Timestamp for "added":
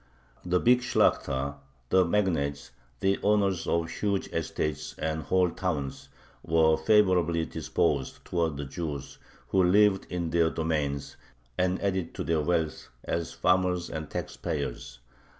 11.83-12.15